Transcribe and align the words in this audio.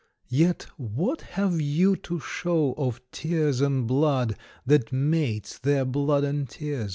Yet 0.31 0.63
what 0.77 1.21
have 1.21 1.61
you 1.61 1.95
to 1.97 2.19
show 2.19 2.73
of 2.73 2.99
tears 3.11 3.61
and 3.61 3.85
blood, 3.85 4.35
That 4.65 4.91
mates 4.91 5.59
their 5.59 5.85
blood 5.85 6.23
and 6.23 6.49
tears? 6.49 6.89